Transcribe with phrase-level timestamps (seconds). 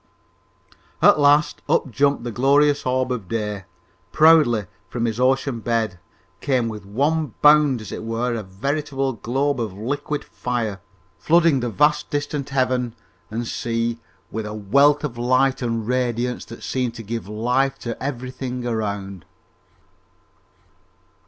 [0.99, 3.65] At last, up jumped the glorious orb of day,
[4.11, 5.99] proudly, from his ocean bed,
[6.39, 10.81] came with one bound as it were, a veritable globe of liquid fire,
[11.19, 12.95] flooding the vast distant heaven
[13.29, 13.99] and sea
[14.31, 19.23] with a wealth of light and radiance that seemed to give life to everything around.